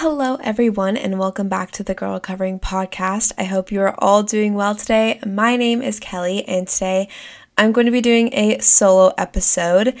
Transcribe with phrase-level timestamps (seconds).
[0.00, 3.32] Hello, everyone, and welcome back to the Girl Covering Podcast.
[3.38, 5.18] I hope you are all doing well today.
[5.24, 7.08] My name is Kelly, and today
[7.56, 9.96] I'm going to be doing a solo episode.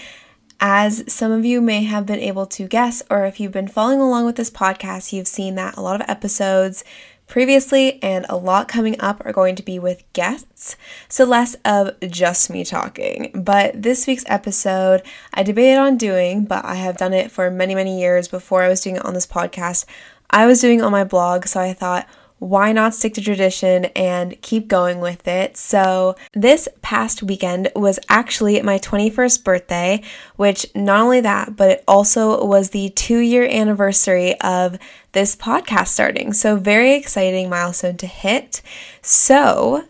[0.60, 3.98] As some of you may have been able to guess, or if you've been following
[3.98, 6.84] along with this podcast, you've seen that a lot of episodes
[7.26, 10.76] previously and a lot coming up are going to be with guests,
[11.08, 13.30] so less of just me talking.
[13.34, 15.02] But this week's episode,
[15.34, 18.68] I debated on doing, but I have done it for many, many years before I
[18.68, 19.84] was doing it on this podcast.
[20.30, 22.08] I was doing it on my blog, so I thought,
[22.38, 25.56] why not stick to tradition and keep going with it?
[25.56, 30.02] So, this past weekend was actually my 21st birthday,
[30.36, 34.78] which not only that, but it also was the two year anniversary of
[35.12, 36.32] this podcast starting.
[36.32, 38.60] So, very exciting milestone to hit.
[39.00, 39.84] So,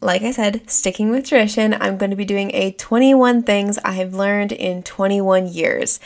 [0.00, 3.92] like I said, sticking with tradition, I'm going to be doing a 21 things I
[3.92, 6.00] have learned in 21 years.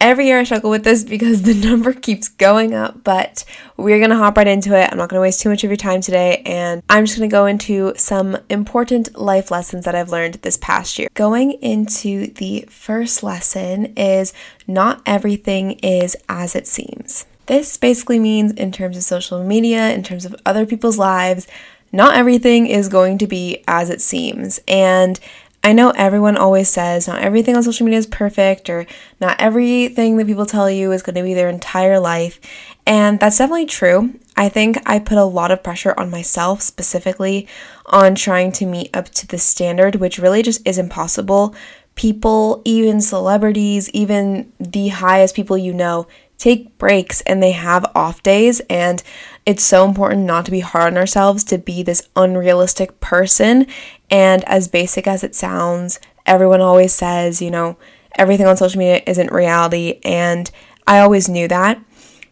[0.00, 3.44] Every year I struggle with this because the number keeps going up, but
[3.76, 4.90] we're gonna hop right into it.
[4.90, 7.46] I'm not gonna waste too much of your time today, and I'm just gonna go
[7.46, 11.08] into some important life lessons that I've learned this past year.
[11.14, 14.32] Going into the first lesson is
[14.66, 17.26] not everything is as it seems.
[17.46, 21.46] This basically means, in terms of social media, in terms of other people's lives,
[21.92, 24.60] not everything is going to be as it seems.
[24.66, 25.18] And
[25.66, 28.86] I know everyone always says not everything on social media is perfect, or
[29.20, 32.38] not everything that people tell you is going to be their entire life.
[32.86, 34.14] And that's definitely true.
[34.36, 37.48] I think I put a lot of pressure on myself, specifically
[37.86, 41.52] on trying to meet up to the standard, which really just is impossible.
[41.96, 46.06] People, even celebrities, even the highest people you know,
[46.38, 48.60] take breaks and they have off days.
[48.70, 49.02] And
[49.46, 53.66] it's so important not to be hard on ourselves to be this unrealistic person.
[54.10, 57.78] And as basic as it sounds, everyone always says, you know,
[58.16, 60.00] everything on social media isn't reality.
[60.04, 60.50] And
[60.86, 61.80] I always knew that.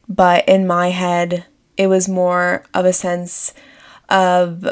[0.08, 3.54] But in my head, it was more of a sense
[4.08, 4.66] of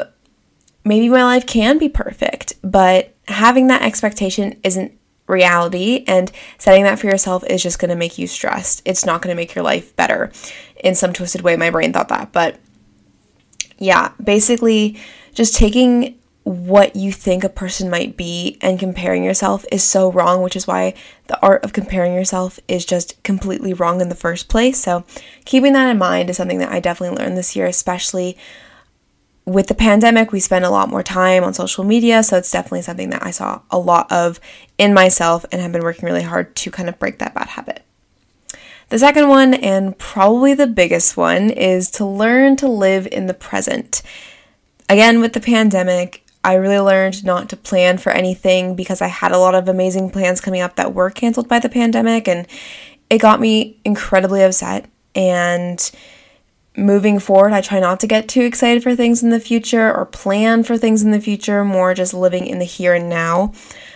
[0.85, 6.99] maybe my life can be perfect, but having that expectation isn't reality and setting that
[6.99, 8.81] for yourself is just going to make you stressed.
[8.85, 10.31] It's not going to make your life better.
[10.83, 12.31] In some twisted way, my brain thought that.
[12.31, 12.59] But
[13.79, 14.99] yeah, basically,
[15.33, 20.41] just taking what you think a person might be and comparing yourself is so wrong,
[20.41, 20.93] which is why
[21.27, 24.77] the art of comparing yourself is just completely wrong in the first place.
[24.79, 25.05] So,
[25.45, 28.37] keeping that in mind is something that I definitely learned this year, especially
[29.45, 32.81] with the pandemic, we spend a lot more time on social media, so it's definitely
[32.81, 34.39] something that I saw a lot of
[34.77, 37.83] in myself and have been working really hard to kind of break that bad habit.
[38.93, 43.33] The second one, and probably the biggest one, is to learn to live in the
[43.33, 44.03] present.
[44.87, 49.31] Again, with the pandemic, I really learned not to plan for anything because I had
[49.31, 52.45] a lot of amazing plans coming up that were canceled by the pandemic, and
[53.09, 54.85] it got me incredibly upset.
[55.15, 55.89] And
[56.77, 60.05] moving forward, I try not to get too excited for things in the future or
[60.05, 63.53] plan for things in the future, more just living in the here and now.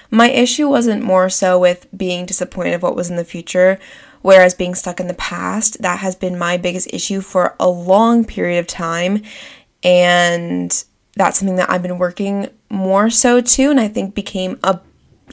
[0.10, 3.78] My issue wasn't more so with being disappointed of what was in the future,
[4.22, 8.26] whereas being stuck in the past, that has been my biggest issue for a long
[8.26, 9.22] period of time.
[9.84, 10.84] And
[11.16, 14.80] that's something that I've been working more so too, and I think became a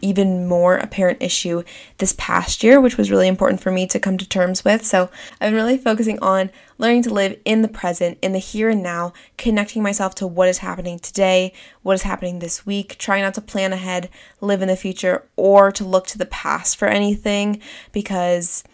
[0.02, 1.62] even more apparent issue
[1.98, 4.84] this past year, which was really important for me to come to terms with.
[4.84, 5.08] So
[5.40, 8.82] I've been really focusing on learning to live in the present, in the here and
[8.82, 11.52] now, connecting myself to what is happening today,
[11.82, 15.70] what is happening this week, trying not to plan ahead, live in the future, or
[15.72, 17.60] to look to the past for anything
[17.92, 18.64] because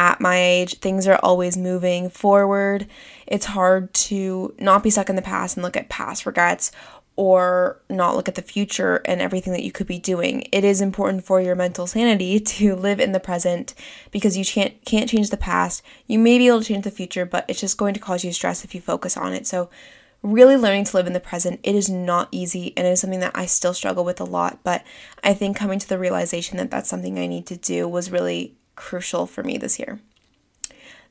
[0.00, 2.86] at my age, things are always moving forward.
[3.26, 6.72] It's hard to not be stuck in the past and look at past regrets
[7.16, 10.48] or not look at the future and everything that you could be doing.
[10.52, 13.74] It is important for your mental sanity to live in the present
[14.10, 15.82] because you can't can't change the past.
[16.06, 18.32] You may be able to change the future, but it's just going to cause you
[18.32, 19.46] stress if you focus on it.
[19.46, 19.68] So
[20.22, 23.20] really learning to live in the present, it is not easy and it is something
[23.20, 24.82] that I still struggle with a lot, but
[25.22, 28.56] I think coming to the realization that that's something I need to do was really
[28.80, 30.00] crucial for me this year.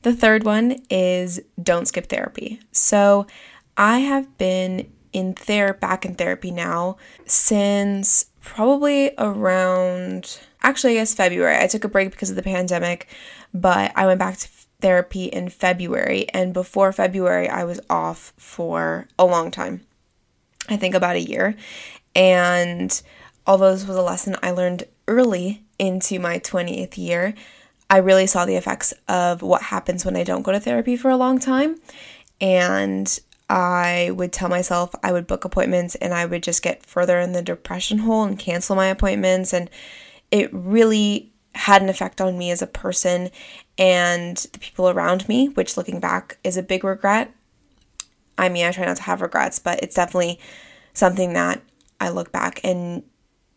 [0.02, 2.60] The third one is don't skip therapy.
[2.72, 3.28] So
[3.76, 6.96] I have been in ther back in therapy now
[7.26, 11.56] since probably around actually I guess February.
[11.62, 13.06] I took a break because of the pandemic,
[13.54, 14.48] but I went back to
[14.80, 19.82] therapy in February and before February I was off for a long time.
[20.68, 21.54] I think about a year.
[22.16, 23.00] And
[23.46, 27.34] although this was a lesson I learned early into my 20th year,
[27.88, 31.10] I really saw the effects of what happens when I don't go to therapy for
[31.10, 31.80] a long time.
[32.40, 33.18] And
[33.48, 37.32] I would tell myself I would book appointments and I would just get further in
[37.32, 39.52] the depression hole and cancel my appointments.
[39.52, 39.70] And
[40.30, 43.30] it really had an effect on me as a person
[43.76, 47.32] and the people around me, which looking back is a big regret.
[48.38, 50.38] I mean, I try not to have regrets, but it's definitely
[50.92, 51.62] something that
[51.98, 53.02] I look back and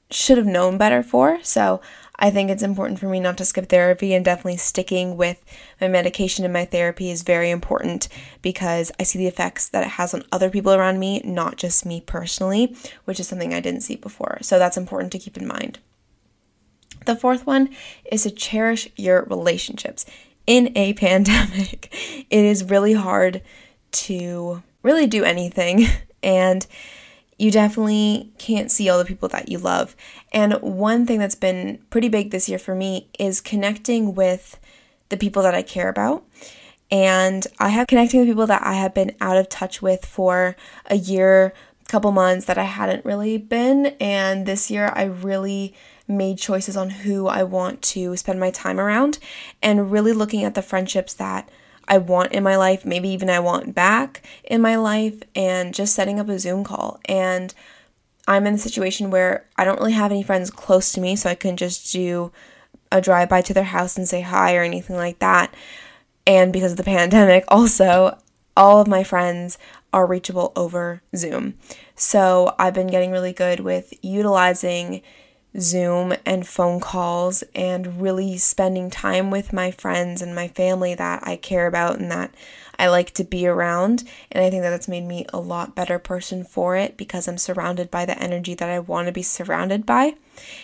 [0.10, 1.40] should have known better for.
[1.44, 1.82] So
[2.18, 5.44] I think it's important for me not to skip therapy and definitely sticking with
[5.82, 8.08] my medication and my therapy is very important
[8.42, 11.86] because I see the effects that it has on other people around me, not just
[11.86, 12.76] me personally,
[13.06, 14.38] which is something I didn't see before.
[14.42, 15.80] So that's important to keep in mind.
[17.06, 17.70] The fourth one
[18.10, 20.06] is to cherish your relationships.
[20.46, 21.94] In a pandemic,
[22.30, 23.42] it is really hard
[23.92, 25.88] to really do anything
[26.24, 26.66] and
[27.38, 29.96] you definitely can't see all the people that you love.
[30.32, 34.60] And one thing that's been pretty big this year for me is connecting with
[35.10, 36.24] the people that I care about.
[36.92, 40.56] And I have connecting with people that I have been out of touch with for
[40.88, 41.54] a year,
[41.88, 43.88] couple months that I hadn't really been.
[44.00, 45.74] And this year I really
[46.08, 49.20] made choices on who I want to spend my time around
[49.62, 51.50] and really looking at the friendships that
[51.88, 55.94] I want in my life, maybe even I want back in my life, and just
[55.96, 57.00] setting up a Zoom call.
[57.06, 57.54] And
[58.28, 61.30] I'm in a situation where I don't really have any friends close to me, so
[61.30, 62.32] I can just do
[62.92, 65.54] a drive by to their house and say hi or anything like that.
[66.26, 68.18] And because of the pandemic, also,
[68.56, 69.58] all of my friends
[69.92, 71.56] are reachable over Zoom.
[71.96, 75.02] So I've been getting really good with utilizing
[75.60, 81.26] Zoom and phone calls and really spending time with my friends and my family that
[81.26, 82.34] I care about and that
[82.78, 84.04] I like to be around.
[84.32, 87.38] And I think that that's made me a lot better person for it because I'm
[87.38, 90.16] surrounded by the energy that I want to be surrounded by.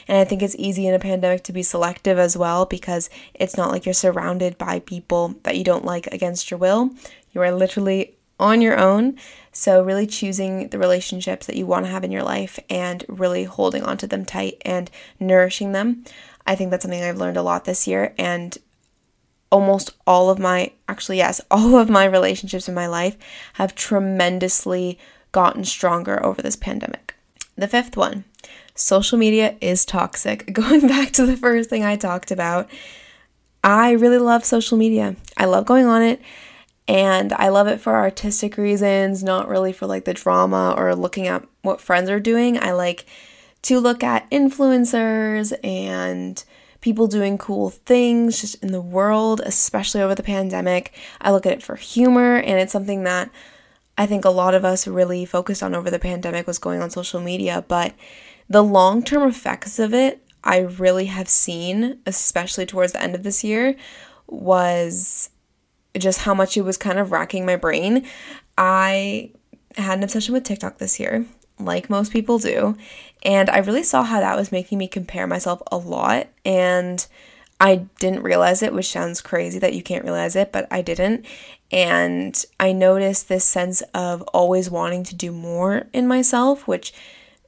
[0.07, 3.57] And I think it's easy in a pandemic to be selective as well because it's
[3.57, 6.91] not like you're surrounded by people that you don't like against your will.
[7.31, 9.17] You are literally on your own.
[9.51, 13.43] So, really choosing the relationships that you want to have in your life and really
[13.43, 14.89] holding on to them tight and
[15.19, 16.05] nourishing them.
[16.45, 18.13] I think that's something I've learned a lot this year.
[18.17, 18.57] And
[19.51, 23.17] almost all of my, actually, yes, all of my relationships in my life
[23.53, 24.97] have tremendously
[25.31, 27.15] gotten stronger over this pandemic.
[27.55, 28.23] The fifth one
[28.75, 30.53] social media is toxic.
[30.53, 32.69] Going back to the first thing I talked about,
[33.63, 35.15] I really love social media.
[35.35, 36.21] I love going on it.
[36.89, 41.27] And I love it for artistic reasons, not really for like the drama or looking
[41.27, 42.57] at what friends are doing.
[42.57, 43.05] I like
[43.61, 46.43] to look at influencers and
[46.81, 50.91] people doing cool things just in the world, especially over the pandemic.
[51.21, 53.29] I look at it for humor, and it's something that
[53.95, 56.89] I think a lot of us really focused on over the pandemic was going on
[56.89, 57.63] social media.
[57.67, 57.93] But
[58.49, 63.21] the long term effects of it, I really have seen, especially towards the end of
[63.21, 63.75] this year,
[64.25, 65.29] was
[65.97, 68.05] just how much it was kind of racking my brain.
[68.57, 69.31] I
[69.75, 71.25] had an obsession with TikTok this year,
[71.59, 72.75] like most people do,
[73.23, 76.27] and I really saw how that was making me compare myself a lot.
[76.45, 77.05] And
[77.61, 81.25] I didn't realize it, which sounds crazy that you can't realize it, but I didn't.
[81.71, 86.93] And I noticed this sense of always wanting to do more in myself, which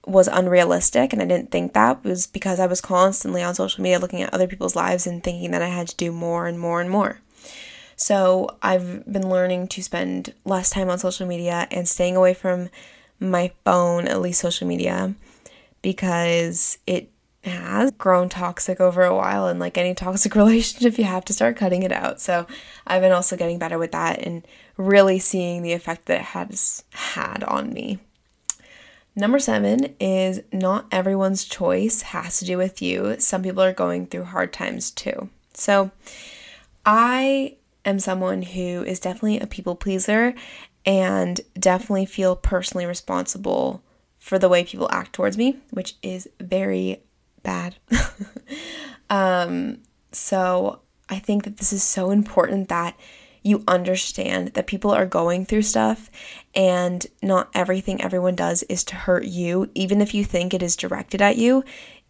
[0.06, 1.14] was unrealistic.
[1.14, 4.34] And I didn't think that was because I was constantly on social media looking at
[4.34, 7.22] other people's lives and thinking that I had to do more and more and more.
[8.02, 12.70] So I've been learning to spend less time on social media and staying away from
[13.20, 15.14] my phone, at least social media,
[15.84, 17.12] because it
[17.44, 21.56] has grown toxic over a while and like any toxic relationship you have to start
[21.56, 22.20] cutting it out.
[22.20, 22.48] So
[22.88, 26.84] i've been also getting better with that and really seeing the effect that it has
[26.94, 28.00] had on me.
[29.16, 33.20] Number seven is not everyone's choice has to do with you.
[33.20, 35.30] Some people are going through hard times too.
[35.54, 35.92] So
[36.84, 40.34] i am someone who is definitely a people pleaser
[40.86, 43.84] and definitely feel personally responsible
[44.18, 47.04] for the way people act towards me, which is very
[47.44, 47.76] bad.
[49.10, 49.80] um,
[50.12, 52.96] so I think that this is so important that
[53.44, 56.12] you understand that people are going through stuff
[56.54, 59.70] and not everything everyone does is to hurt you.
[59.74, 61.64] Even if you think it is directed at you,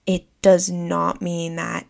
[0.06, 1.86] it does not mean that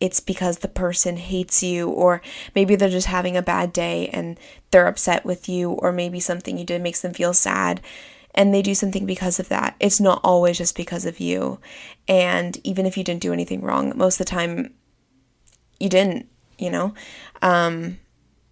[0.00, 2.20] it's because the person hates you, or
[2.54, 4.38] maybe they're just having a bad day and
[4.70, 7.80] they're upset with you, or maybe something you did makes them feel sad
[8.36, 9.74] and they do something because of that.
[9.80, 11.58] It's not always just because of you.
[12.06, 14.74] And even if you didn't do anything wrong, most of the time
[15.80, 16.92] you didn't, you know?
[17.40, 17.98] Um,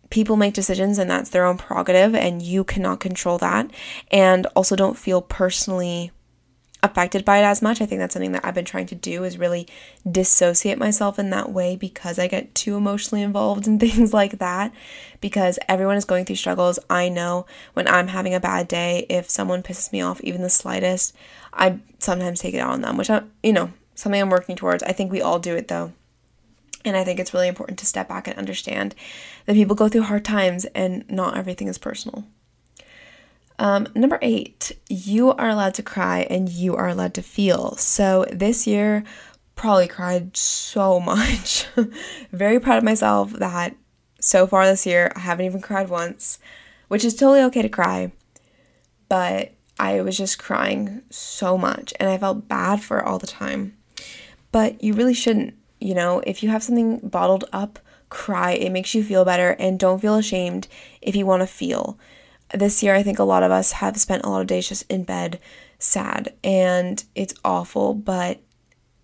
[0.09, 3.71] people make decisions and that's their own prerogative, and you cannot control that.
[4.11, 6.13] And also, don't feel personally
[6.85, 7.81] affected by it as much.
[7.81, 9.67] I think that's something that I've been trying to do is really
[10.09, 14.73] dissociate myself in that way because I get too emotionally involved in things like that
[15.21, 16.79] because everyone is going through struggles.
[16.91, 20.51] I know when I'm having a bad day, if someone pisses me off even the
[20.51, 21.17] slightest,
[21.53, 24.83] I sometimes take it out on them, which I, you know, something I'm working towards.
[24.83, 25.93] I think we all do it though.
[26.85, 28.95] And I think it's really important to step back and understand
[29.47, 32.25] that people go through hard times and not everything is personal.
[33.59, 37.77] Um, number eight, you are allowed to cry and you are allowed to feel.
[37.77, 39.05] So this year,
[39.55, 41.67] probably cried so much.
[42.33, 43.77] Very proud of myself that
[44.21, 46.39] so far this year I haven't even cried once,
[46.89, 48.13] which is totally okay to cry.
[49.09, 53.27] But I was just crying so much and I felt bad for it all the
[53.27, 53.77] time.
[54.51, 58.53] But you really shouldn't, you know, if you have something bottled up, cry.
[58.53, 60.69] It makes you feel better and don't feel ashamed
[61.03, 61.99] if you want to feel.
[62.55, 64.91] This year, I think a lot of us have spent a lot of days just
[64.91, 65.41] in bed
[65.79, 68.41] sad and it's awful, but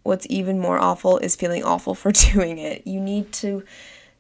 [0.02, 2.87] what's even more awful is feeling awful for doing it.
[2.87, 3.64] You need to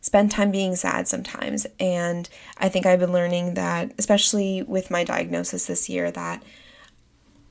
[0.00, 1.66] spend time being sad sometimes.
[1.78, 6.42] And I think I've been learning that, especially with my diagnosis this year, that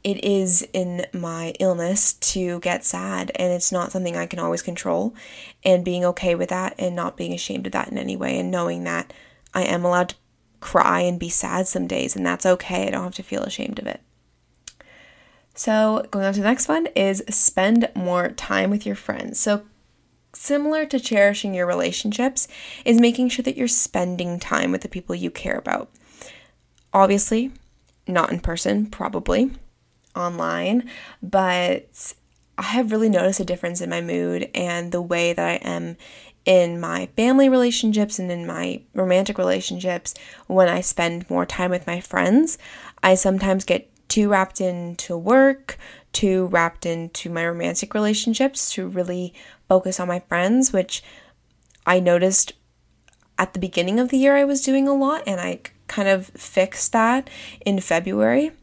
[0.03, 4.61] it is in my illness to get sad and it's not something I can always
[4.61, 5.13] control.
[5.63, 8.49] And being okay with that and not being ashamed of that in any way and
[8.49, 9.13] knowing that
[9.53, 10.15] I am allowed to
[10.59, 12.87] cry and be sad some days and that's okay.
[12.87, 14.01] I don't have to feel ashamed of it.
[15.55, 19.39] So, going on to the next one is spend more time with your friends.
[19.39, 19.63] So,
[20.33, 22.47] similar to cherishing your relationships,
[22.85, 25.89] is making sure that you're spending time with the people you care about.
[26.93, 27.51] Obviously,
[28.07, 29.51] not in person, probably
[30.15, 30.89] online,
[31.21, 32.13] but
[32.57, 35.97] I have really noticed a difference in my mood and the way that I am
[36.49, 40.15] in my family relationships and in my romantic relationships
[40.47, 42.57] when I spend more time with my friends.
[43.03, 45.77] I sometimes get too wrapped into work,
[46.11, 49.31] too wrapped into my romantic relationships to really
[49.67, 51.03] focus on my friends, which
[51.85, 52.53] I noticed
[53.37, 56.29] at the beginning of the year I was doing a lot and I kind of
[56.29, 57.29] fixed that
[57.63, 58.53] in February.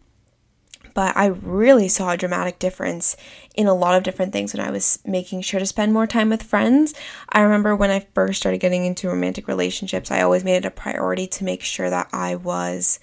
[0.97, 3.19] But I really saw a dramatic difference
[3.55, 6.31] in a lot of different things when I was making sure to spend more time
[6.31, 6.95] with friends.
[7.29, 10.71] I remember when I first started getting into romantic relationships, I always made it a
[10.71, 12.99] priority to make sure that I was,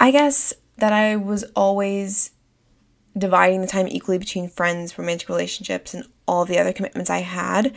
[0.00, 2.30] I guess, that I was always
[3.14, 7.74] dividing the time equally between friends, romantic relationships, and all the other commitments I had.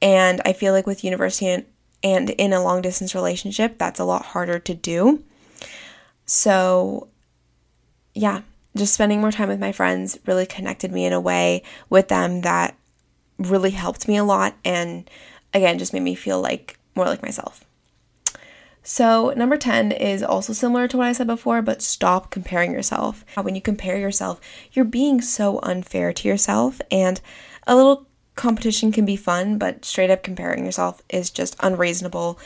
[0.00, 1.66] And I feel like with university and,
[2.02, 5.22] and in a long distance relationship, that's a lot harder to do.
[6.24, 7.08] So,
[8.16, 8.40] yeah,
[8.74, 12.40] just spending more time with my friends really connected me in a way with them
[12.40, 12.74] that
[13.38, 14.54] really helped me a lot.
[14.64, 15.08] And
[15.52, 17.64] again, just made me feel like more like myself.
[18.82, 23.24] So, number 10 is also similar to what I said before, but stop comparing yourself.
[23.34, 24.40] When you compare yourself,
[24.72, 27.20] you're being so unfair to yourself, and
[27.66, 28.06] a little
[28.36, 32.38] competition can be fun, but straight up comparing yourself is just unreasonable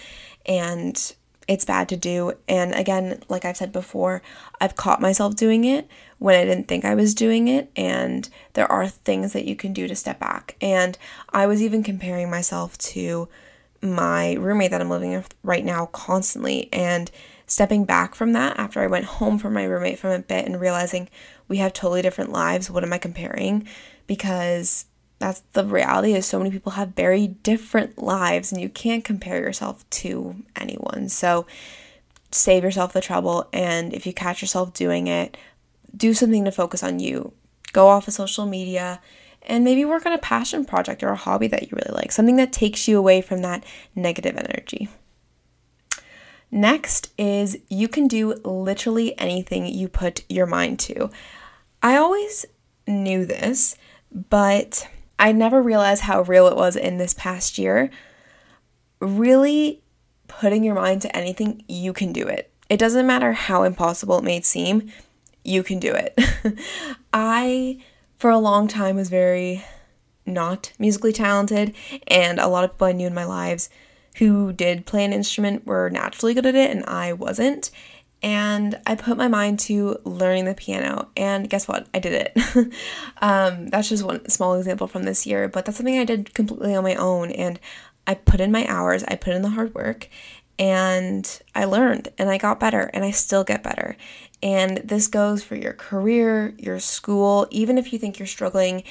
[0.46, 1.14] and
[1.50, 2.32] it's bad to do.
[2.48, 4.22] And again, like I've said before,
[4.60, 5.88] I've caught myself doing it
[6.20, 9.72] when I didn't think I was doing it, and there are things that you can
[9.72, 10.54] do to step back.
[10.60, 10.96] And
[11.30, 13.28] I was even comparing myself to
[13.82, 17.10] my roommate that I'm living with right now constantly and
[17.46, 20.60] stepping back from that after I went home from my roommate from a bit and
[20.60, 21.08] realizing
[21.48, 22.70] we have totally different lives.
[22.70, 23.66] What am I comparing?
[24.06, 24.84] Because
[25.20, 29.40] that's the reality is so many people have very different lives and you can't compare
[29.40, 31.08] yourself to anyone.
[31.10, 31.46] So
[32.32, 35.36] save yourself the trouble and if you catch yourself doing it,
[35.94, 37.32] do something to focus on you.
[37.72, 39.00] Go off of social media
[39.42, 42.36] and maybe work on a passion project or a hobby that you really like, something
[42.36, 43.62] that takes you away from that
[43.94, 44.88] negative energy.
[46.50, 51.10] Next is you can do literally anything you put your mind to.
[51.82, 52.46] I always
[52.86, 53.76] knew this,
[54.10, 54.88] but
[55.20, 57.90] I never realized how real it was in this past year.
[59.00, 59.82] Really
[60.28, 62.50] putting your mind to anything, you can do it.
[62.70, 64.90] It doesn't matter how impossible it may seem,
[65.44, 66.18] you can do it.
[67.12, 67.78] I
[68.16, 69.62] for a long time was very
[70.24, 71.74] not musically talented,
[72.06, 73.68] and a lot of people I knew in my lives
[74.16, 77.70] who did play an instrument were naturally good at it, and I wasn't.
[78.22, 81.86] And I put my mind to learning the piano, and guess what?
[81.94, 82.72] I did it.
[83.22, 86.74] um, that's just one small example from this year, but that's something I did completely
[86.74, 87.58] on my own, and
[88.06, 90.08] I put in my hours, I put in the hard work,
[90.60, 93.96] and I learned and I got better and I still get better.
[94.42, 98.84] And this goes for your career, your school, even if you think you're struggling.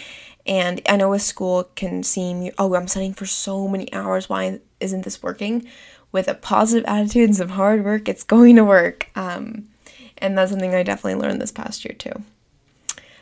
[0.48, 4.27] And I know with school can seem, oh, I'm studying for so many hours.
[4.27, 5.67] Why isn't this working?
[6.11, 9.09] With a positive attitude and some hard work, it's going to work.
[9.15, 9.69] Um,
[10.17, 12.23] and that's something I definitely learned this past year too.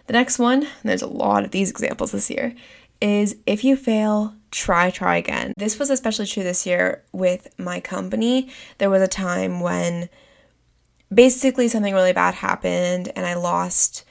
[0.07, 2.55] The next one, there's a lot of these examples this year,
[3.01, 5.53] is if you fail, try, try again.
[5.57, 8.49] This was especially true this year with my company.
[8.77, 10.07] There was a time when
[11.13, 14.05] basically something really bad happened and I lost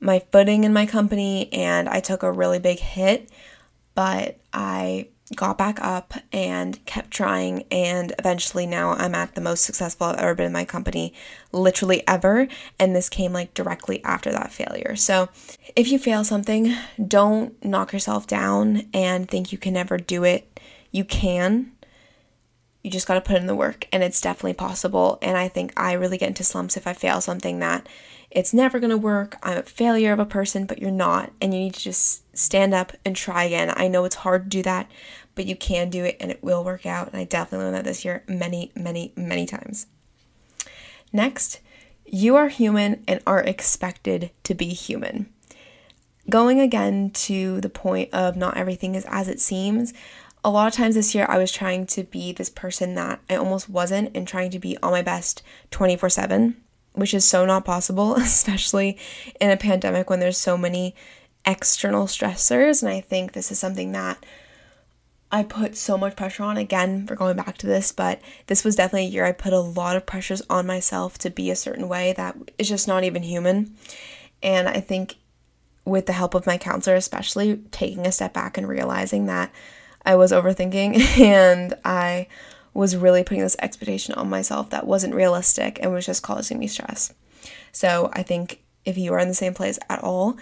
[0.00, 3.30] my footing in my company and I took a really big hit.
[3.94, 9.64] but I got back up and kept trying and eventually now I'm at the most
[9.64, 11.12] successful I've ever been in my company
[11.52, 12.48] literally ever
[12.78, 14.96] and this came like directly after that failure.
[14.96, 15.28] So,
[15.76, 16.74] if you fail something,
[17.06, 20.60] don't knock yourself down and think you can never do it.
[20.90, 21.72] You can.
[22.82, 25.72] You just got to put in the work and it's definitely possible and I think
[25.76, 27.88] I really get into slumps if I fail something that
[28.34, 29.36] it's never going to work.
[29.42, 31.32] I'm a failure of a person, but you're not.
[31.40, 33.72] And you need to just stand up and try again.
[33.74, 34.90] I know it's hard to do that,
[35.34, 37.08] but you can do it and it will work out.
[37.08, 39.86] And I definitely learned that this year many, many, many times.
[41.12, 41.60] Next,
[42.06, 45.28] you are human and are expected to be human.
[46.30, 49.92] Going again to the point of not everything is as it seems,
[50.42, 53.36] a lot of times this year I was trying to be this person that I
[53.36, 56.56] almost wasn't and trying to be on my best 24 7
[56.94, 58.96] which is so not possible, especially
[59.40, 60.94] in a pandemic when there's so many
[61.44, 62.82] external stressors.
[62.82, 64.24] And I think this is something that
[65.34, 66.56] I put so much pressure on.
[66.56, 69.58] Again, for going back to this, but this was definitely a year I put a
[69.58, 73.24] lot of pressures on myself to be a certain way that is just not even
[73.24, 73.74] human.
[74.44, 75.16] And I think
[75.84, 79.50] with the help of my counselor, especially taking a step back and realizing that
[80.06, 82.28] I was overthinking and I
[82.72, 86.68] was really putting this expectation on myself that wasn't realistic and was just causing me
[86.68, 87.12] stress.
[87.72, 90.36] So I think if you are in the same place at all,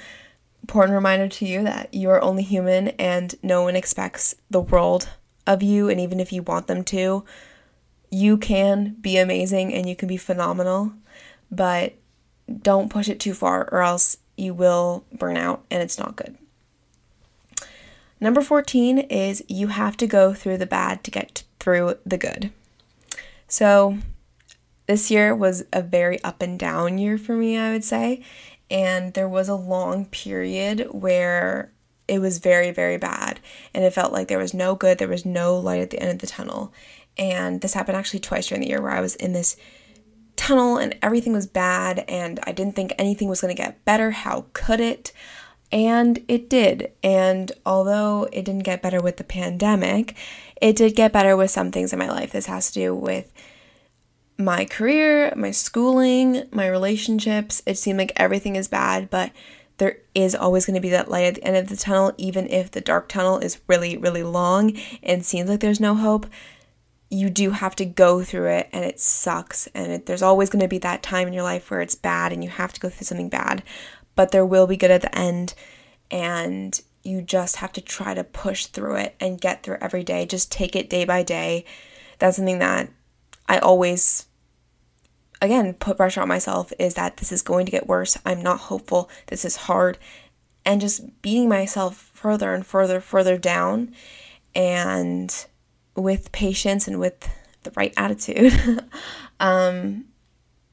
[0.62, 5.08] important reminder to you that you are only human and no one expects the world
[5.46, 5.88] of you.
[5.88, 7.24] And even if you want them to,
[8.10, 10.92] you can be amazing and you can be phenomenal,
[11.50, 11.94] but
[12.60, 16.36] don't push it too far or else you will burn out and it's not good.
[18.20, 22.52] Number 14 is you have to go through the bad to get through the good.
[23.48, 23.98] So,
[24.86, 28.22] this year was a very up and down year for me, I would say.
[28.72, 31.70] And there was a long period where
[32.08, 33.38] it was very, very bad.
[33.74, 36.10] And it felt like there was no good, there was no light at the end
[36.10, 36.72] of the tunnel.
[37.18, 39.56] And this happened actually twice during the year where I was in this
[40.36, 44.10] tunnel and everything was bad and I didn't think anything was going to get better.
[44.10, 45.12] How could it?
[45.70, 46.92] And it did.
[47.02, 50.16] And although it didn't get better with the pandemic,
[50.60, 52.32] it did get better with some things in my life.
[52.32, 53.30] This has to do with
[54.38, 57.62] my career, my schooling, my relationships.
[57.66, 59.30] It seemed like everything is bad, but
[59.78, 62.48] there is always going to be that light at the end of the tunnel, even
[62.48, 66.26] if the dark tunnel is really, really long and seems like there's no hope.
[67.10, 69.66] You do have to go through it and it sucks.
[69.68, 72.32] And it, there's always going to be that time in your life where it's bad
[72.32, 73.62] and you have to go through something bad
[74.14, 75.54] but there will be good at the end.
[76.10, 80.26] And you just have to try to push through it and get through every day.
[80.26, 81.64] Just take it day by day.
[82.18, 82.90] That's something that
[83.52, 84.24] I always
[85.42, 88.16] again put pressure on myself is that this is going to get worse.
[88.24, 89.10] I'm not hopeful.
[89.26, 89.98] This is hard.
[90.64, 93.94] And just beating myself further and further further down
[94.54, 95.44] and
[95.94, 97.28] with patience and with
[97.64, 98.54] the right attitude
[99.40, 100.06] um,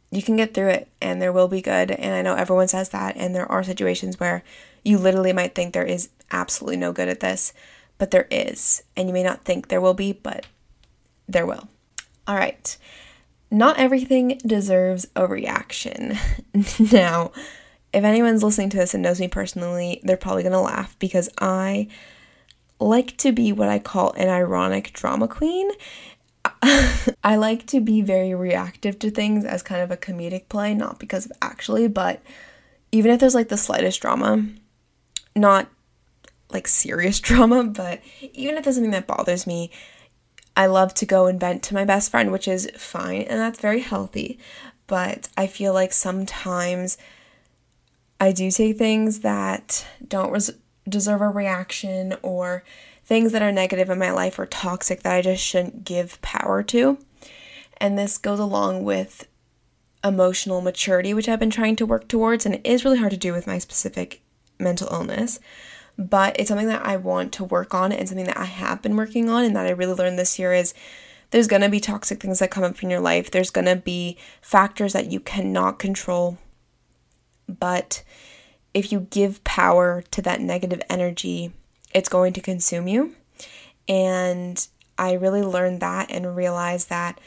[0.10, 1.92] you can get through it and there will be good.
[1.92, 3.18] And I know everyone says that.
[3.18, 4.42] And there are situations where
[4.86, 7.52] you literally might think there is absolutely no good at this,
[7.98, 8.84] but there is.
[8.96, 10.46] And you may not think there will be, but
[11.28, 11.68] there will.
[12.30, 12.78] All right.
[13.50, 16.16] Not everything deserves a reaction.
[16.92, 17.32] now,
[17.92, 21.28] if anyone's listening to this and knows me personally, they're probably going to laugh because
[21.40, 21.88] I
[22.80, 25.72] like to be what I call an ironic drama queen.
[26.62, 31.00] I like to be very reactive to things as kind of a comedic play, not
[31.00, 32.22] because of actually, but
[32.92, 34.46] even if there's like the slightest drama,
[35.36, 35.68] not
[36.52, 39.72] like serious drama, but even if there's something that bothers me,
[40.60, 43.62] I love to go and vent to my best friend, which is fine and that's
[43.62, 44.38] very healthy.
[44.88, 46.98] But I feel like sometimes
[48.20, 50.52] I do take things that don't res-
[50.84, 52.66] deserve a reaction or
[53.06, 56.62] things that are negative in my life or toxic that I just shouldn't give power
[56.64, 56.98] to.
[57.78, 59.30] And this goes along with
[60.04, 63.18] emotional maturity, which I've been trying to work towards, and it is really hard to
[63.18, 64.22] do with my specific
[64.60, 65.40] mental illness.
[66.00, 68.96] But it's something that I want to work on and something that I have been
[68.96, 70.74] working on and that I really learned this year is
[71.32, 73.30] there's going to be toxic things that come up in your life.
[73.30, 76.38] There's going to be factors that you cannot control.
[77.50, 78.04] But
[78.74, 81.52] if you give power to that negative energy,
[81.94, 83.16] it's going to consume you.
[83.90, 84.66] And
[84.98, 87.20] I really learned that and realized that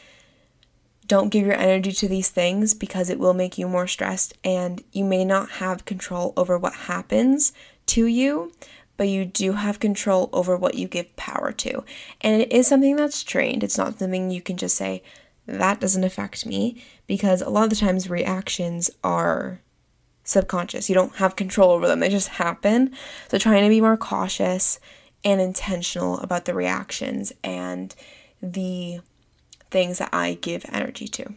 [1.05, 4.83] don't give your energy to these things because it will make you more stressed and
[4.91, 7.51] you may not have control over what happens
[7.87, 8.51] to you,
[8.97, 11.83] but you do have control over what you give power to.
[12.21, 13.63] And it is something that's trained.
[13.63, 15.03] It's not something you can just say,
[15.45, 19.59] that doesn't affect me, because a lot of the times reactions are
[20.23, 20.89] subconscious.
[20.89, 22.93] You don't have control over them, they just happen.
[23.27, 24.79] So, trying to be more cautious
[25.23, 27.93] and intentional about the reactions and
[28.41, 28.99] the
[29.71, 31.33] things that I give energy to.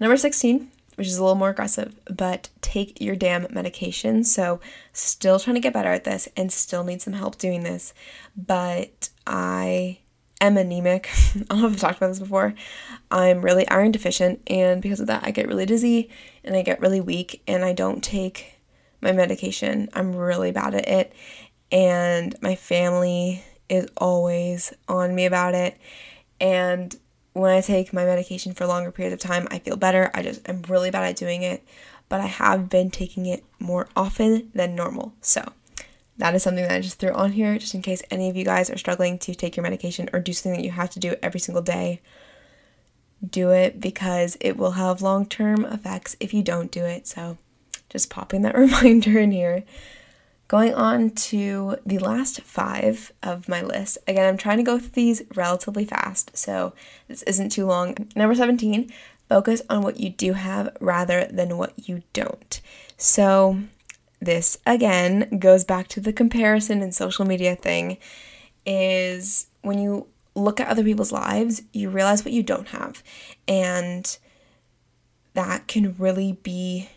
[0.00, 4.24] Number 16, which is a little more aggressive, but take your damn medication.
[4.24, 4.60] So,
[4.92, 7.94] still trying to get better at this and still need some help doing this,
[8.36, 9.98] but I
[10.40, 11.08] am anemic.
[11.34, 12.54] I don't know if I've talked about this before.
[13.10, 16.10] I'm really iron deficient, and because of that, I get really dizzy
[16.42, 18.54] and I get really weak, and I don't take
[19.00, 19.88] my medication.
[19.92, 21.12] I'm really bad at it,
[21.70, 25.76] and my family is always on me about it.
[26.40, 26.94] And
[27.34, 30.10] when I take my medication for longer periods of time, I feel better.
[30.14, 31.62] I just I'm really bad at doing it,
[32.08, 35.12] but I have been taking it more often than normal.
[35.20, 35.52] So,
[36.16, 38.44] that is something that I just threw on here just in case any of you
[38.44, 41.16] guys are struggling to take your medication or do something that you have to do
[41.22, 42.00] every single day.
[43.28, 47.08] Do it because it will have long term effects if you don't do it.
[47.08, 47.36] So,
[47.88, 49.64] just popping that reminder in here.
[50.46, 53.98] Going on to the last five of my list.
[54.06, 56.74] Again, I'm trying to go through these relatively fast, so
[57.08, 58.08] this isn't too long.
[58.14, 58.92] Number 17,
[59.28, 62.60] focus on what you do have rather than what you don't.
[62.96, 63.60] So,
[64.20, 67.98] this again goes back to the comparison and social media thing
[68.64, 73.02] is when you look at other people's lives, you realize what you don't have.
[73.46, 74.16] And
[75.34, 76.88] that can really be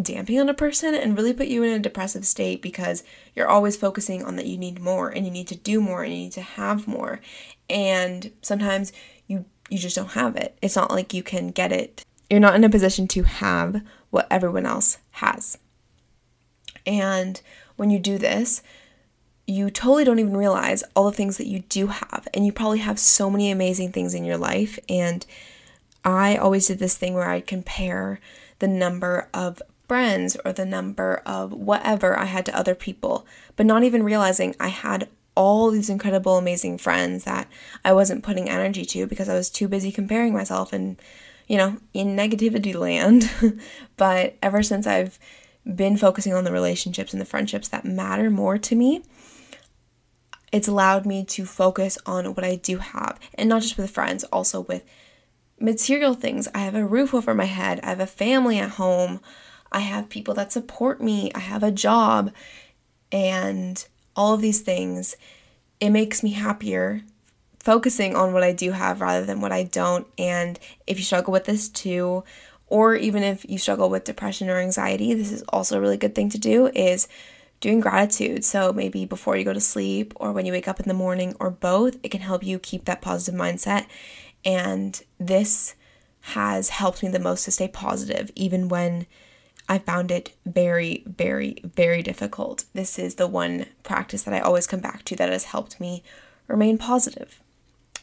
[0.00, 3.02] damping on a person and really put you in a depressive state because
[3.34, 6.12] you're always focusing on that you need more and you need to do more and
[6.12, 7.20] you need to have more.
[7.68, 8.92] And sometimes
[9.26, 10.56] you you just don't have it.
[10.62, 12.04] It's not like you can get it.
[12.30, 15.58] You're not in a position to have what everyone else has.
[16.86, 17.40] And
[17.74, 18.62] when you do this,
[19.46, 22.28] you totally don't even realize all the things that you do have.
[22.34, 24.78] And you probably have so many amazing things in your life.
[24.88, 25.26] And
[26.04, 28.20] I always did this thing where I'd compare
[28.58, 33.66] the number of friends or the number of whatever I had to other people, but
[33.66, 37.48] not even realizing I had all these incredible, amazing friends that
[37.84, 40.96] I wasn't putting energy to because I was too busy comparing myself and,
[41.46, 43.30] you know, in negativity land.
[43.96, 45.18] but ever since I've
[45.64, 49.02] been focusing on the relationships and the friendships that matter more to me,
[50.52, 54.24] it's allowed me to focus on what I do have, and not just with friends,
[54.24, 54.84] also with
[55.60, 56.48] material things.
[56.54, 59.20] I have a roof over my head, I have a family at home,
[59.76, 62.32] I have people that support me, I have a job,
[63.12, 63.86] and
[64.16, 65.18] all of these things.
[65.80, 67.02] It makes me happier
[67.58, 70.06] focusing on what I do have rather than what I don't.
[70.16, 72.24] And if you struggle with this too,
[72.68, 76.14] or even if you struggle with depression or anxiety, this is also a really good
[76.14, 77.06] thing to do is
[77.60, 78.46] doing gratitude.
[78.46, 81.36] So maybe before you go to sleep or when you wake up in the morning
[81.38, 83.84] or both, it can help you keep that positive mindset.
[84.42, 85.74] And this
[86.20, 89.06] has helped me the most to stay positive even when
[89.68, 92.64] I found it very, very, very difficult.
[92.72, 96.02] This is the one practice that I always come back to that has helped me
[96.46, 97.40] remain positive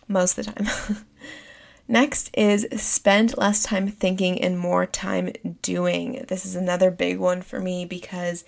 [0.08, 1.06] most of the time.
[1.88, 6.26] Next is spend less time thinking and more time doing.
[6.28, 8.46] This is another big one for me because,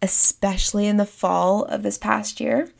[0.00, 2.70] especially in the fall of this past year,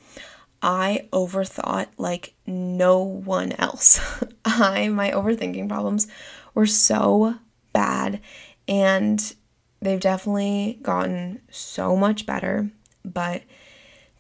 [0.62, 4.00] I overthought like no one else.
[4.44, 6.06] I, my overthinking problems
[6.54, 7.36] were so
[7.74, 8.20] bad
[8.66, 9.34] and
[9.80, 12.70] they've definitely gotten so much better,
[13.04, 13.42] but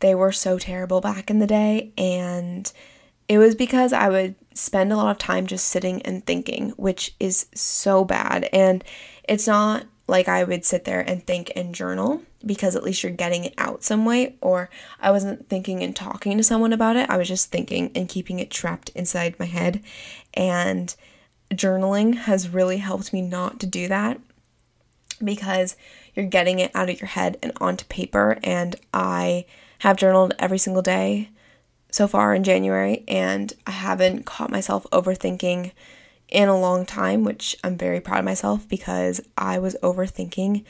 [0.00, 1.92] they were so terrible back in the day.
[1.96, 2.70] And
[3.28, 7.14] it was because I would spend a lot of time just sitting and thinking, which
[7.18, 8.48] is so bad.
[8.52, 8.84] And
[9.26, 13.12] it's not like I would sit there and think and journal because at least you're
[13.12, 14.36] getting it out some way.
[14.42, 14.68] Or
[15.00, 17.08] I wasn't thinking and talking to someone about it.
[17.08, 19.82] I was just thinking and keeping it trapped inside my head.
[20.34, 20.94] And
[21.54, 24.20] journaling has really helped me not to do that
[25.22, 25.76] because
[26.14, 28.38] you're getting it out of your head and onto paper.
[28.42, 29.46] And I
[29.80, 31.30] have journaled every single day
[31.90, 35.70] so far in January, and I haven't caught myself overthinking
[36.28, 40.64] in a long time, which I'm very proud of myself because I was overthinking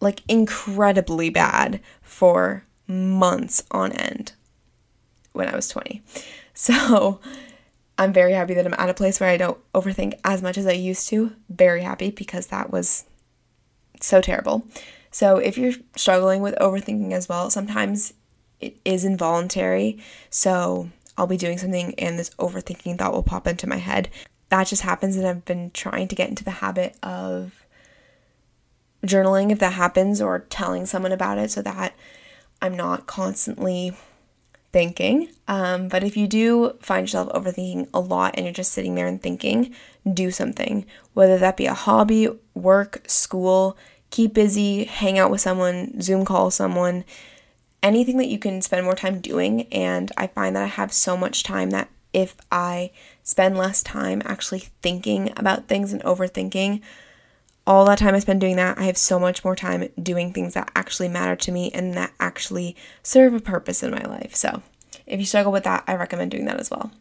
[0.00, 4.32] like incredibly bad for months on end
[5.32, 6.02] when I was 20.
[6.58, 7.20] So
[7.98, 10.66] I'm very happy that I'm at a place where I don't overthink as much as
[10.66, 11.32] I used to.
[11.50, 13.04] Very happy because that was
[14.00, 14.66] so terrible.
[15.10, 18.12] So, if you're struggling with overthinking as well, sometimes
[18.60, 19.98] it is involuntary.
[20.30, 24.10] So, I'll be doing something and this overthinking thought will pop into my head.
[24.48, 27.66] That just happens, and I've been trying to get into the habit of
[29.04, 31.94] journaling if that happens or telling someone about it so that
[32.60, 33.96] I'm not constantly
[34.76, 35.30] thinking.
[35.48, 39.06] Um, but if you do find yourself overthinking a lot and you're just sitting there
[39.06, 39.74] and thinking,
[40.12, 40.84] do something,
[41.14, 43.74] whether that be a hobby, work, school,
[44.10, 47.06] keep busy, hang out with someone, Zoom call someone,
[47.82, 49.62] anything that you can spend more time doing.
[49.72, 52.90] And I find that I have so much time that if I
[53.22, 56.82] spend less time actually thinking about things and overthinking,
[57.66, 60.54] all that time I spend doing that, I have so much more time doing things
[60.54, 64.34] that actually matter to me and that actually serve a purpose in my life.
[64.34, 64.62] So,
[65.06, 66.92] if you struggle with that, I recommend doing that as well.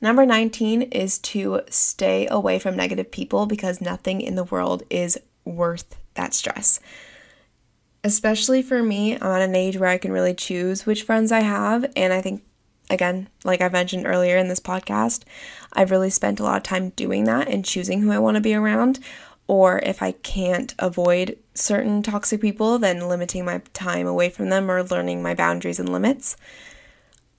[0.00, 5.18] Number 19 is to stay away from negative people because nothing in the world is
[5.44, 6.80] worth that stress.
[8.02, 11.40] Especially for me, I'm at an age where I can really choose which friends I
[11.40, 12.42] have, and I think
[12.90, 15.22] again, like I mentioned earlier in this podcast,
[15.72, 18.40] I've really spent a lot of time doing that and choosing who I want to
[18.40, 19.00] be around.
[19.46, 24.70] Or if I can't avoid certain toxic people, then limiting my time away from them
[24.70, 26.36] or learning my boundaries and limits.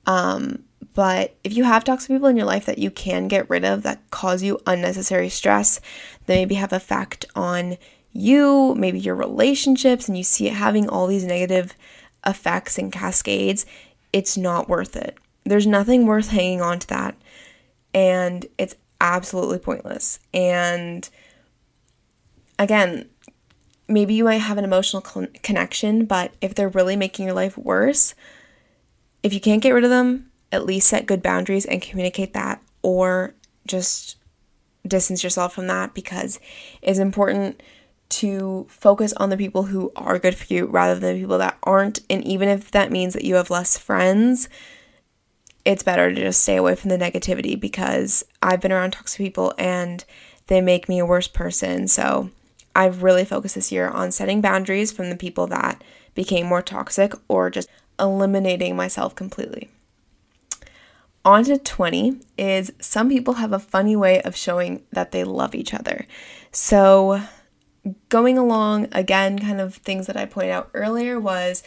[0.05, 3.65] Um, but if you have toxic people in your life that you can get rid
[3.65, 5.81] of that cause you unnecessary stress,
[6.25, 7.77] they maybe have effect on
[8.13, 11.75] you, maybe your relationships, and you see it having all these negative
[12.25, 13.65] effects and cascades,
[14.13, 15.17] it's not worth it.
[15.45, 17.15] There's nothing worth hanging on to that.
[17.93, 20.19] And it's absolutely pointless.
[20.33, 21.07] And
[22.59, 23.09] again,
[23.87, 28.15] maybe you might have an emotional connection, but if they're really making your life worse,
[29.23, 32.61] if you can't get rid of them, at least set good boundaries and communicate that,
[32.81, 33.33] or
[33.67, 34.17] just
[34.87, 36.39] distance yourself from that because
[36.81, 37.61] it's important
[38.07, 41.57] to focus on the people who are good for you rather than the people that
[41.63, 41.99] aren't.
[42.09, 44.47] And even if that means that you have less friends,
[45.65, 49.53] it's better to just stay away from the negativity because I've been around toxic people
[49.57, 50.05] and
[50.47, 51.87] they make me a worse person.
[51.87, 52.29] So
[52.75, 57.13] I've really focused this year on setting boundaries from the people that became more toxic
[57.27, 57.67] or just
[57.99, 59.69] eliminating myself completely.
[61.23, 65.55] On to 20 is some people have a funny way of showing that they love
[65.55, 66.05] each other.
[66.51, 67.21] So,
[68.09, 71.63] going along, again, kind of things that I pointed out earlier was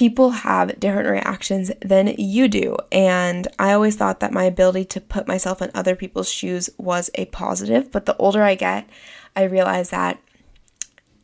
[0.00, 2.74] people have different reactions than you do.
[2.90, 7.10] And I always thought that my ability to put myself in other people's shoes was
[7.16, 7.92] a positive.
[7.92, 8.88] But the older I get,
[9.36, 10.18] I realize that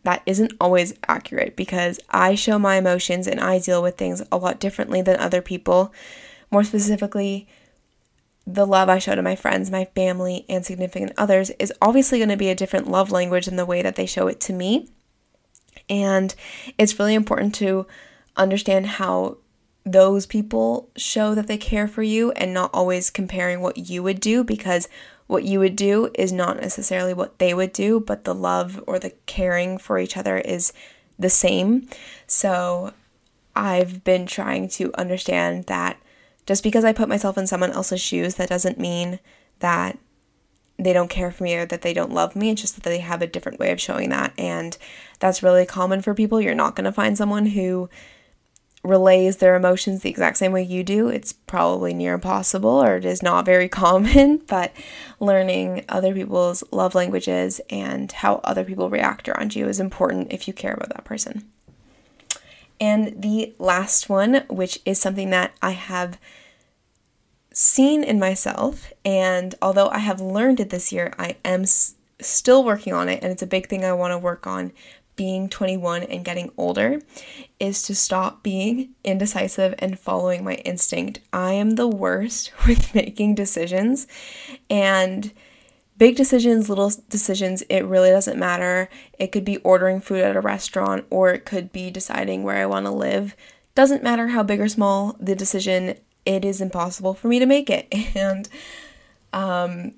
[0.03, 4.37] that isn't always accurate because I show my emotions and I deal with things a
[4.37, 5.91] lot differently than other people.
[6.51, 7.49] More specifically,
[8.47, 12.29] the love I show to my friends, my family, and significant others is obviously going
[12.29, 14.91] to be a different love language than the way that they show it to me.
[15.89, 16.35] And
[16.77, 17.87] it's really important to
[18.37, 19.39] understand how
[19.85, 24.21] those people show that they care for you and not always comparing what you would
[24.21, 24.89] do because
[25.29, 28.99] what you would do is not necessarily what they would do, but the love or
[28.99, 30.73] the caring for each other is
[31.19, 31.89] the same.
[32.27, 32.93] So
[33.55, 35.99] I've been trying to understand that
[36.47, 39.19] just because I put myself in someone else's shoes, that doesn't mean
[39.59, 39.99] that
[40.79, 42.51] they don't care for me or that they don't love me.
[42.51, 44.33] It's just that they have a different way of showing that.
[44.37, 44.77] And
[45.19, 46.41] that's really common for people.
[46.41, 47.89] You're not going to find someone who
[48.87, 53.05] relays their emotions the exact same way you do, it's probably near impossible or it
[53.05, 54.39] is not very common.
[54.47, 54.73] But
[55.21, 60.47] learning other people's love languages and how other people react around you is important if
[60.47, 61.45] you care about that person.
[62.81, 66.19] And the last one, which is something that I have
[67.53, 72.63] seen in myself, and although I have learned it this year, I am s- still
[72.63, 74.73] working on it, and it's a big thing I want to work on
[75.17, 77.01] being 21 and getting older
[77.59, 81.21] is to stop being indecisive and following my instinct.
[81.33, 84.07] I am the worst with making decisions
[84.71, 85.33] and
[85.99, 88.89] big decisions, little decisions, it really doesn't matter.
[89.19, 92.67] It could be ordering food at a restaurant or it could be deciding where I
[92.67, 93.35] want to live.
[93.75, 97.71] Doesn't matter how big or small the decision, it is impossible for me to make
[97.71, 97.87] it.
[98.17, 98.49] And
[99.33, 99.93] um,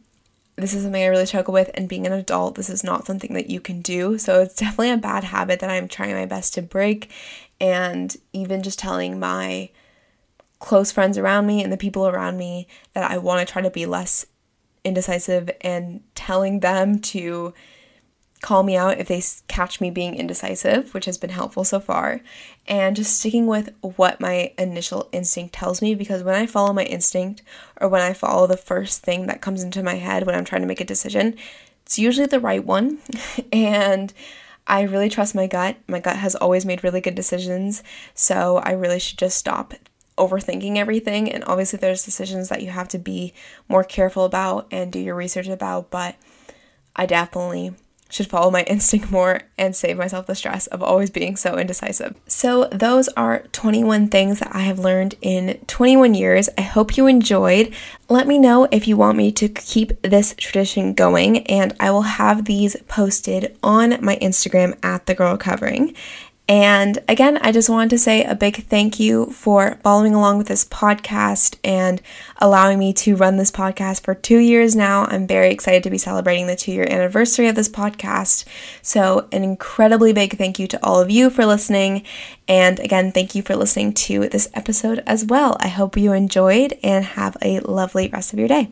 [0.58, 3.34] this is something I really struggle with, and being an adult, this is not something
[3.34, 4.18] that you can do.
[4.18, 7.10] So it's definitely a bad habit that I'm trying my best to break.
[7.60, 9.70] And even just telling my
[10.58, 13.70] close friends around me and the people around me that I want to try to
[13.70, 14.26] be less
[14.84, 17.54] indecisive and telling them to
[18.40, 22.20] call me out if they catch me being indecisive, which has been helpful so far,
[22.66, 26.84] and just sticking with what my initial instinct tells me because when I follow my
[26.84, 27.42] instinct
[27.80, 30.62] or when I follow the first thing that comes into my head when I'm trying
[30.62, 31.34] to make a decision,
[31.84, 32.98] it's usually the right one.
[33.52, 34.12] and
[34.66, 35.76] I really trust my gut.
[35.88, 37.82] My gut has always made really good decisions,
[38.14, 39.72] so I really should just stop
[40.18, 41.32] overthinking everything.
[41.32, 43.32] And obviously, there's decisions that you have to be
[43.68, 46.16] more careful about and do your research about, but
[46.94, 47.74] I definitely
[48.08, 52.16] should follow my instinct more and save myself the stress of always being so indecisive.
[52.26, 56.48] So, those are 21 things that I have learned in 21 years.
[56.56, 57.72] I hope you enjoyed.
[58.08, 62.02] Let me know if you want me to keep this tradition going, and I will
[62.02, 65.94] have these posted on my Instagram at the girl covering.
[66.48, 70.48] And again, I just wanted to say a big thank you for following along with
[70.48, 72.00] this podcast and
[72.38, 75.04] allowing me to run this podcast for two years now.
[75.04, 78.46] I'm very excited to be celebrating the two year anniversary of this podcast.
[78.80, 82.02] So, an incredibly big thank you to all of you for listening.
[82.48, 85.58] And again, thank you for listening to this episode as well.
[85.60, 88.68] I hope you enjoyed and have a lovely rest of your day.